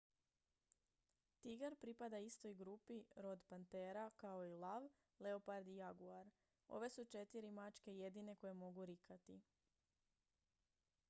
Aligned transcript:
tigar 1.45 1.73
pripada 1.83 2.17
istoj 2.29 2.53
grupi 2.61 2.97
rod 3.25 3.43
pantera 3.51 4.05
kao 4.23 4.39
i 4.47 4.55
lav 4.65 4.89
leopard 5.27 5.71
i 5.75 5.77
jaguar. 5.81 6.33
ove 6.79 6.89
su 6.97 7.05
četiri 7.05 7.53
mačke 7.61 7.97
jedine 7.99 8.35
koje 8.35 8.57
mogu 8.65 8.85
rikati 8.93 9.39